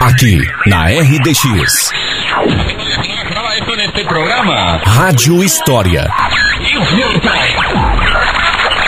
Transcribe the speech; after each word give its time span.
Aqui, 0.00 0.40
na 0.66 0.86
RDX. 0.86 1.92
Rádio 4.86 5.44
História. 5.44 6.08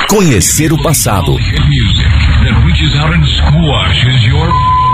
Conhecer 0.08 0.72
o 0.72 0.82
passado. 0.82 1.36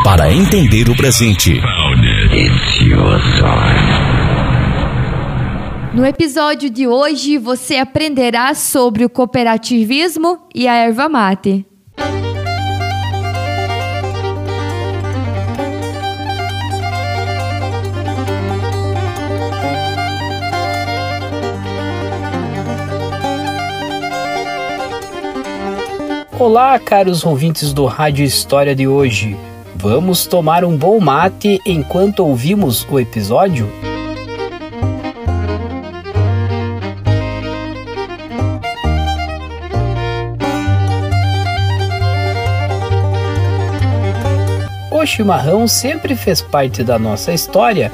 Para 0.03 0.33
entender 0.33 0.89
o 0.89 0.97
presente. 0.97 1.61
No 5.95 6.05
episódio 6.05 6.69
de 6.69 6.89
hoje, 6.89 7.39
você 7.39 7.77
aprenderá 7.77 8.55
sobre 8.55 9.05
o 9.05 9.09
cooperativismo 9.09 10.41
e 10.53 10.67
a 10.67 10.75
erva 10.75 11.09
mate. 11.09 11.68
Olá, 26.41 26.79
caros 26.79 27.25
ouvintes 27.25 27.73
do 27.73 27.85
Rádio 27.87 28.25
História 28.25 28.73
de 28.73 28.87
hoje. 28.87 29.37
Vamos 29.75 30.25
tomar 30.25 30.65
um 30.65 30.77
bom 30.77 31.01
mate 31.01 31.61
enquanto 31.67 32.21
ouvimos 32.21 32.87
o 32.89 33.01
episódio? 33.01 33.69
O 44.93 45.05
chimarrão 45.05 45.67
sempre 45.67 46.15
fez 46.15 46.41
parte 46.41 46.85
da 46.85 47.01
nossa 47.01 47.33
história 47.33 47.91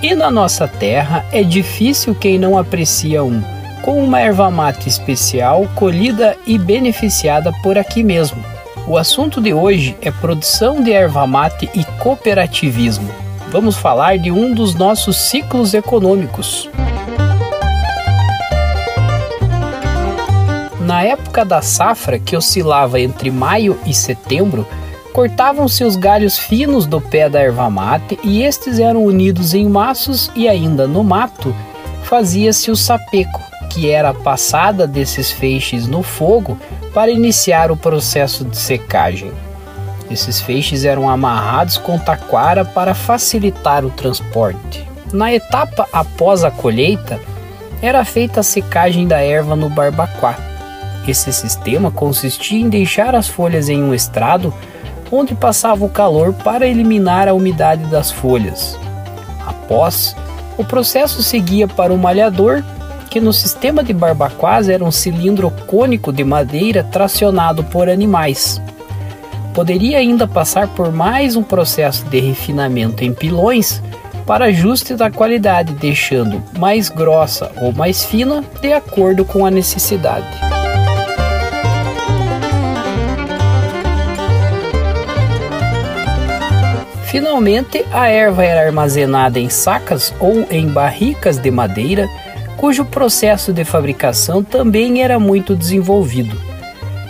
e 0.00 0.14
na 0.14 0.30
nossa 0.30 0.68
terra 0.68 1.26
é 1.32 1.42
difícil 1.42 2.14
quem 2.14 2.38
não 2.38 2.56
aprecia 2.56 3.24
um 3.24 3.57
com 3.82 4.02
uma 4.02 4.20
erva 4.20 4.50
mate 4.50 4.88
especial 4.88 5.68
colhida 5.74 6.36
e 6.46 6.58
beneficiada 6.58 7.52
por 7.62 7.78
aqui 7.78 8.02
mesmo. 8.02 8.42
O 8.86 8.96
assunto 8.96 9.40
de 9.40 9.52
hoje 9.52 9.96
é 10.00 10.10
produção 10.10 10.82
de 10.82 10.92
erva 10.92 11.26
mate 11.26 11.68
e 11.74 11.84
cooperativismo. 12.00 13.10
Vamos 13.50 13.76
falar 13.76 14.18
de 14.18 14.30
um 14.30 14.52
dos 14.52 14.74
nossos 14.74 15.16
ciclos 15.16 15.74
econômicos. 15.74 16.68
Na 20.80 21.02
época 21.02 21.44
da 21.44 21.60
safra, 21.60 22.18
que 22.18 22.34
oscilava 22.34 22.98
entre 22.98 23.30
maio 23.30 23.78
e 23.84 23.92
setembro, 23.92 24.66
cortavam-se 25.12 25.84
os 25.84 25.96
galhos 25.96 26.38
finos 26.38 26.86
do 26.86 27.00
pé 27.00 27.28
da 27.28 27.40
erva 27.40 27.68
mate 27.68 28.18
e 28.22 28.42
estes 28.42 28.78
eram 28.78 29.04
unidos 29.04 29.52
em 29.52 29.68
maços 29.68 30.30
e 30.34 30.48
ainda 30.48 30.86
no 30.86 31.04
mato 31.04 31.54
fazia-se 32.04 32.70
o 32.70 32.76
sapeco, 32.76 33.42
que 33.68 33.90
era 33.90 34.14
passada 34.14 34.86
desses 34.86 35.30
feixes 35.30 35.86
no 35.86 36.02
fogo 36.02 36.58
para 36.94 37.10
iniciar 37.10 37.70
o 37.70 37.76
processo 37.76 38.44
de 38.44 38.56
secagem. 38.56 39.32
Esses 40.10 40.40
feixes 40.40 40.84
eram 40.84 41.08
amarrados 41.08 41.76
com 41.76 41.98
taquara 41.98 42.64
para 42.64 42.94
facilitar 42.94 43.84
o 43.84 43.90
transporte. 43.90 44.86
Na 45.12 45.32
etapa 45.32 45.86
após 45.92 46.44
a 46.44 46.50
colheita, 46.50 47.20
era 47.80 48.04
feita 48.04 48.40
a 48.40 48.42
secagem 48.42 49.06
da 49.06 49.20
erva 49.20 49.54
no 49.54 49.68
barbacoa. 49.68 50.34
Esse 51.06 51.32
sistema 51.32 51.90
consistia 51.90 52.60
em 52.60 52.68
deixar 52.68 53.14
as 53.14 53.28
folhas 53.28 53.68
em 53.68 53.82
um 53.82 53.94
estrado 53.94 54.52
onde 55.10 55.34
passava 55.34 55.84
o 55.84 55.88
calor 55.88 56.34
para 56.34 56.66
eliminar 56.66 57.28
a 57.28 57.34
umidade 57.34 57.84
das 57.84 58.10
folhas. 58.10 58.78
Após, 59.46 60.14
o 60.58 60.64
processo 60.64 61.22
seguia 61.22 61.66
para 61.66 61.92
o 61.92 61.98
malhador 61.98 62.62
que 63.08 63.20
no 63.20 63.32
sistema 63.32 63.82
de 63.82 63.92
Barbacoas 63.92 64.68
era 64.68 64.84
um 64.84 64.90
cilindro 64.90 65.50
cônico 65.66 66.12
de 66.12 66.24
madeira 66.24 66.84
tracionado 66.84 67.64
por 67.64 67.88
animais. 67.88 68.60
Poderia 69.54 69.98
ainda 69.98 70.28
passar 70.28 70.68
por 70.68 70.92
mais 70.92 71.34
um 71.34 71.42
processo 71.42 72.04
de 72.04 72.20
refinamento 72.20 73.02
em 73.02 73.12
pilões 73.12 73.82
para 74.26 74.44
ajuste 74.44 74.94
da 74.94 75.10
qualidade, 75.10 75.72
deixando 75.72 76.42
mais 76.58 76.88
grossa 76.88 77.50
ou 77.60 77.72
mais 77.72 78.04
fina 78.04 78.44
de 78.60 78.72
acordo 78.72 79.24
com 79.24 79.46
a 79.46 79.50
necessidade. 79.50 80.26
Finalmente, 87.10 87.86
a 87.90 88.06
erva 88.08 88.44
era 88.44 88.66
armazenada 88.66 89.40
em 89.40 89.48
sacas 89.48 90.14
ou 90.20 90.46
em 90.50 90.68
barricas 90.68 91.38
de 91.38 91.50
madeira 91.50 92.06
cujo 92.58 92.84
processo 92.84 93.52
de 93.52 93.64
fabricação 93.64 94.42
também 94.42 95.00
era 95.00 95.18
muito 95.18 95.54
desenvolvido. 95.54 96.36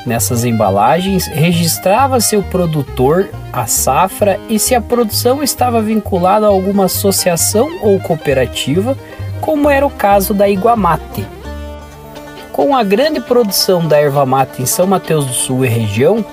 Nessas 0.07 0.45
embalagens 0.45 1.27
registrava-se 1.27 2.37
o 2.37 2.43
produtor, 2.43 3.31
a 3.53 3.67
safra 3.67 4.39
e 4.49 4.59
se 4.59 4.75
a 4.75 4.81
produção 4.81 5.43
estava 5.43 5.83
vinculada 5.83 6.47
a 6.47 6.51
alguma 6.51 6.85
associação 6.85 7.69
ou 7.83 7.99
cooperativa, 7.99 8.97
como 9.41 9.69
era 9.71 9.87
o 9.87 9.91
caso 9.91 10.35
da 10.35 10.49
Iguamate. 10.49 11.27
Com 12.53 12.77
a 12.77 12.83
grande 12.83 13.21
produção 13.21 13.87
da 13.87 13.99
erva 13.99 14.27
mate 14.27 14.63
em 14.63 14.67
São 14.67 14.87
Mateus 14.87 15.25
do 15.25 15.33
Sul 15.33 15.65
e 15.65 15.69
região, 15.69 16.25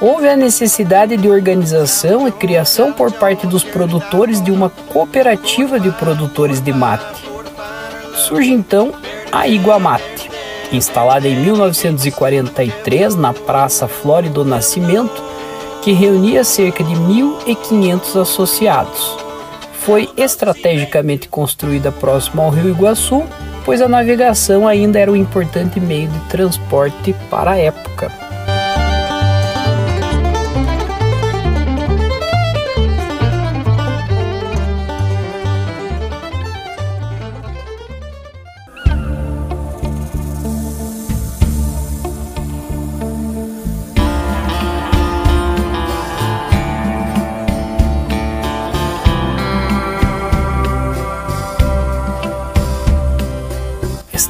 houve 0.00 0.28
a 0.28 0.36
necessidade 0.36 1.16
de 1.16 1.28
organização 1.28 2.28
e 2.28 2.32
criação 2.32 2.92
por 2.92 3.10
parte 3.12 3.46
dos 3.46 3.64
produtores 3.64 4.40
de 4.40 4.52
uma 4.52 4.70
cooperativa 4.92 5.80
de 5.80 5.90
produtores 5.90 6.60
de 6.60 6.72
mate. 6.72 7.29
Surge 8.20 8.52
então 8.52 8.92
a 9.32 9.48
Iguamate, 9.48 10.30
instalada 10.72 11.26
em 11.26 11.36
1943 11.36 13.14
na 13.14 13.32
Praça 13.32 13.88
Flórido 13.88 14.44
do 14.44 14.44
Nascimento, 14.44 15.22
que 15.82 15.92
reunia 15.92 16.44
cerca 16.44 16.84
de 16.84 16.92
1.500 16.92 18.20
associados. 18.20 19.16
Foi 19.72 20.10
estrategicamente 20.16 21.28
construída 21.28 21.90
próximo 21.90 22.42
ao 22.42 22.50
Rio 22.50 22.68
Iguaçu, 22.68 23.24
pois 23.64 23.80
a 23.80 23.88
navegação 23.88 24.68
ainda 24.68 24.98
era 24.98 25.10
um 25.10 25.16
importante 25.16 25.80
meio 25.80 26.08
de 26.08 26.20
transporte 26.28 27.14
para 27.30 27.52
a 27.52 27.56
época. 27.56 28.29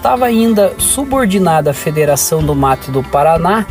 Estava 0.00 0.24
ainda 0.24 0.72
subordinada 0.78 1.72
à 1.72 1.74
Federação 1.74 2.42
do 2.42 2.54
Mate 2.54 2.90
do 2.90 3.02
Paraná, 3.02 3.66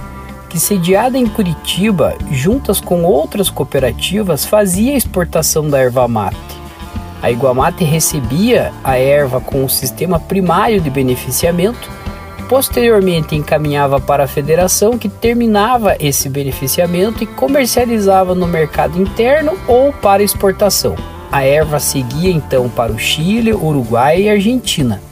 que 0.47 0.59
sediada 0.59 1.17
em 1.17 1.25
Curitiba, 1.25 2.15
juntas 2.31 2.79
com 2.79 3.03
outras 3.03 3.49
cooperativas, 3.49 4.45
fazia 4.45 4.93
a 4.93 4.97
exportação 4.97 5.67
da 5.67 5.79
erva 5.79 6.07
mate. 6.07 6.37
A 7.19 7.31
Iguamate 7.31 7.83
recebia 7.83 8.71
a 8.83 8.95
erva 8.95 9.41
com 9.41 9.65
o 9.65 9.69
sistema 9.69 10.19
primário 10.19 10.79
de 10.79 10.91
beneficiamento, 10.91 11.89
posteriormente 12.47 13.35
encaminhava 13.35 13.99
para 13.99 14.25
a 14.25 14.27
federação 14.27 14.99
que 14.99 15.09
terminava 15.09 15.97
esse 15.99 16.29
beneficiamento 16.29 17.23
e 17.23 17.27
comercializava 17.27 18.35
no 18.35 18.45
mercado 18.45 19.01
interno 19.01 19.53
ou 19.67 19.91
para 19.91 20.21
exportação. 20.21 20.95
A 21.31 21.43
erva 21.43 21.79
seguia 21.79 22.29
então 22.29 22.69
para 22.69 22.91
o 22.91 22.99
Chile, 22.99 23.51
Uruguai 23.51 24.21
e 24.21 24.29
Argentina 24.29 25.08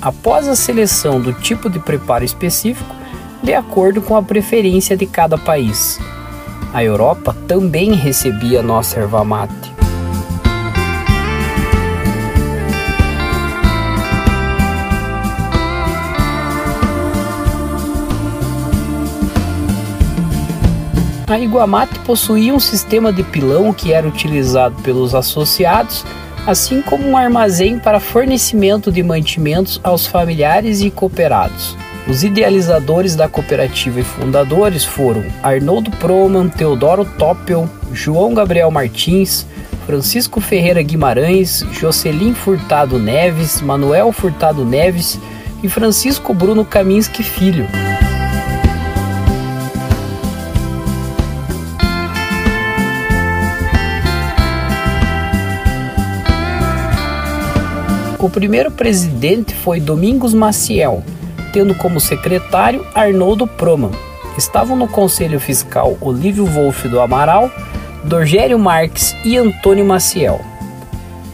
após 0.00 0.48
a 0.48 0.56
seleção 0.56 1.20
do 1.20 1.32
tipo 1.32 1.68
de 1.68 1.78
preparo 1.78 2.24
específico, 2.24 2.94
de 3.42 3.54
acordo 3.54 4.00
com 4.00 4.16
a 4.16 4.22
preferência 4.22 4.96
de 4.96 5.06
cada 5.06 5.36
país. 5.36 5.98
A 6.72 6.84
Europa 6.84 7.36
também 7.46 7.94
recebia 7.94 8.62
nossa 8.62 9.00
erva 9.00 9.24
mate. 9.24 9.70
A 21.26 21.38
Iguamate 21.38 21.96
possuía 22.00 22.52
um 22.52 22.58
sistema 22.58 23.12
de 23.12 23.22
pilão 23.22 23.72
que 23.72 23.92
era 23.92 24.06
utilizado 24.06 24.74
pelos 24.82 25.14
associados 25.14 26.04
assim 26.46 26.82
como 26.82 27.08
um 27.08 27.16
armazém 27.16 27.78
para 27.78 28.00
fornecimento 28.00 28.90
de 28.90 29.02
mantimentos 29.02 29.80
aos 29.82 30.06
familiares 30.06 30.80
e 30.80 30.90
cooperados. 30.90 31.76
Os 32.08 32.24
idealizadores 32.24 33.14
da 33.14 33.28
cooperativa 33.28 34.00
e 34.00 34.04
fundadores 34.04 34.84
foram 34.84 35.24
Arnoldo 35.42 35.90
Proman, 35.92 36.48
Teodoro 36.48 37.04
Toppel, 37.04 37.68
João 37.92 38.34
Gabriel 38.34 38.70
Martins, 38.70 39.46
Francisco 39.86 40.40
Ferreira 40.40 40.82
Guimarães, 40.82 41.64
Jocelyn 41.72 42.34
Furtado 42.34 42.98
Neves, 42.98 43.60
Manuel 43.60 44.12
Furtado 44.12 44.64
Neves 44.64 45.18
e 45.62 45.68
Francisco 45.68 46.32
Bruno 46.32 46.64
Kaminski 46.64 47.22
Filho. 47.22 47.66
O 58.22 58.28
primeiro 58.28 58.70
presidente 58.70 59.54
foi 59.54 59.80
Domingos 59.80 60.34
Maciel, 60.34 61.02
tendo 61.54 61.74
como 61.74 61.98
secretário 61.98 62.86
Arnoldo 62.94 63.46
Proman. 63.46 63.92
Estavam 64.36 64.76
no 64.76 64.86
Conselho 64.86 65.40
Fiscal 65.40 65.96
Olívio 66.02 66.44
Wolff 66.44 66.86
do 66.86 67.00
Amaral, 67.00 67.50
Dorgério 68.04 68.58
Marques 68.58 69.16
e 69.24 69.38
Antônio 69.38 69.86
Maciel. 69.86 70.38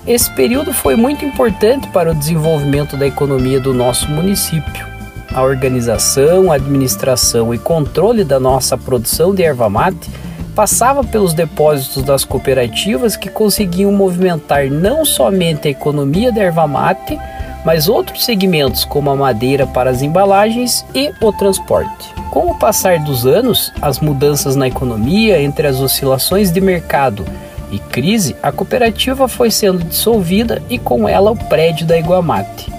Esse 0.06 0.30
período 0.30 0.72
foi 0.72 0.94
muito 0.94 1.24
importante 1.24 1.88
para 1.88 2.12
o 2.12 2.14
desenvolvimento 2.14 2.96
da 2.96 3.08
economia 3.08 3.58
do 3.58 3.74
nosso 3.74 4.08
município. 4.08 4.86
A 5.34 5.42
organização, 5.42 6.52
administração 6.52 7.52
e 7.52 7.58
controle 7.58 8.22
da 8.22 8.38
nossa 8.38 8.78
produção 8.78 9.34
de 9.34 9.42
erva 9.42 9.68
mate 9.68 10.08
passava 10.56 11.04
pelos 11.04 11.34
depósitos 11.34 12.02
das 12.02 12.24
cooperativas 12.24 13.14
que 13.14 13.28
conseguiam 13.28 13.92
movimentar 13.92 14.70
não 14.70 15.04
somente 15.04 15.68
a 15.68 15.70
economia 15.70 16.32
da 16.32 16.40
erva 16.40 16.66
mate, 16.66 17.18
mas 17.62 17.88
outros 17.88 18.24
segmentos 18.24 18.82
como 18.82 19.10
a 19.10 19.16
madeira 19.16 19.66
para 19.66 19.90
as 19.90 20.00
embalagens 20.00 20.82
e 20.94 21.12
o 21.20 21.30
transporte. 21.30 22.14
Com 22.30 22.50
o 22.50 22.58
passar 22.58 22.98
dos 22.98 23.26
anos, 23.26 23.70
as 23.82 24.00
mudanças 24.00 24.56
na 24.56 24.66
economia, 24.66 25.42
entre 25.42 25.66
as 25.66 25.78
oscilações 25.78 26.50
de 26.50 26.60
mercado 26.60 27.26
e 27.70 27.78
crise, 27.78 28.34
a 28.42 28.50
cooperativa 28.50 29.28
foi 29.28 29.50
sendo 29.50 29.84
dissolvida 29.84 30.62
e 30.70 30.78
com 30.78 31.06
ela 31.06 31.32
o 31.32 31.36
prédio 31.36 31.86
da 31.86 31.98
Iguamate. 31.98 32.72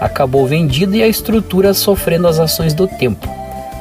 Acabou 0.00 0.46
vendida 0.48 0.96
e 0.96 1.02
a 1.02 1.08
estrutura 1.08 1.74
sofrendo 1.74 2.26
as 2.26 2.40
ações 2.40 2.74
do 2.74 2.88
tempo. 2.88 3.28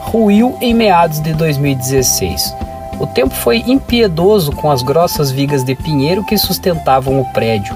Ruiu 0.02 0.56
em 0.62 0.74
meados 0.74 1.20
de 1.20 1.34
2016 1.34 2.69
o 3.00 3.08
tempo 3.08 3.34
foi 3.34 3.64
impiedoso 3.66 4.52
com 4.52 4.70
as 4.70 4.84
grossas 4.84 5.32
vigas 5.32 5.64
de 5.64 5.74
pinheiro 5.74 6.24
que 6.26 6.38
sustentavam 6.38 7.20
o 7.22 7.26
prédio. 7.32 7.76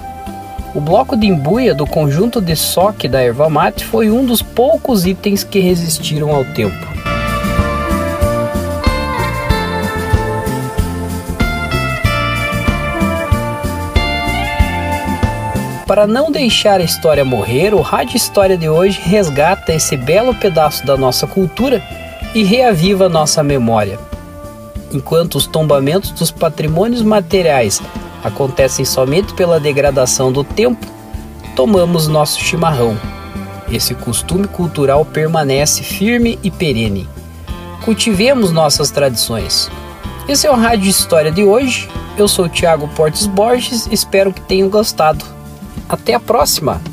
O 0.76 0.82
bloco 0.82 1.16
de 1.16 1.26
embuia 1.28 1.74
do 1.74 1.88
conjunto 1.88 2.42
de 2.42 2.56
soque 2.56 3.08
da 3.08 3.22
erva 3.22 3.50
mate 3.50 3.86
foi 3.86 4.12
um 4.12 4.26
dos 4.26 4.42
poucos 4.42 5.06
itens 5.06 5.44
que 5.44 5.60
resistiram 5.60 6.36
ao 6.36 6.44
tempo. 6.44 6.94
Para 15.88 16.08
não 16.08 16.32
deixar 16.32 16.82
a 16.82 16.84
história 16.84 17.24
morrer, 17.24 17.74
o 17.74 17.82
Rádio 17.82 18.18
História 18.18 18.58
de 18.58 18.68
hoje 18.68 19.00
resgata 19.00 19.74
esse 19.74 19.96
belo 19.96 20.34
pedaço 20.34 20.86
da 20.86 20.98
nossa 20.98 21.28
cultura 21.28 21.82
e 22.34 22.44
reaviva 22.44 23.08
nossa 23.08 23.44
memória 23.44 24.00
enquanto 24.94 25.36
os 25.36 25.48
tombamentos 25.48 26.12
dos 26.12 26.32
patrimônios 26.32 27.02
materiais 27.02 27.82
acontecem 28.24 28.86
somente 28.86 29.34
pela 29.34 29.60
degradação 29.60 30.32
do 30.32 30.44
tempo, 30.44 30.86
tomamos 31.56 32.08
nosso 32.08 32.40
chimarrão. 32.40 32.98
Esse 33.72 33.96
costume 33.96 34.48
cultural 34.48 35.04
permanece 35.04 35.84
firme 35.84 36.40
e 36.44 36.52
perene. 36.52 37.08
Cultivemos 37.84 38.52
nossas 38.52 38.92
tradições. 38.92 39.70
Esse 40.28 40.48
é 40.48 40.52
o 40.52 40.56
Rádio 40.56 40.90
História 40.90 41.32
de 41.32 41.44
hoje. 41.44 41.90
Eu 42.18 42.28
sou 42.28 42.48
Tiago 42.48 42.88
Portes 42.90 43.26
Borges, 43.26 43.88
espero 43.92 44.32
que 44.32 44.42
tenham 44.42 44.70
gostado. 44.70 45.26
Até 45.90 46.14
a 46.14 46.20
próxima! 46.20 46.93